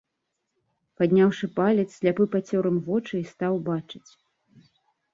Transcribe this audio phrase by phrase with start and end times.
[1.01, 4.07] Падняўшы палец, сляпы пацёр ім вочы і стаў бачыць.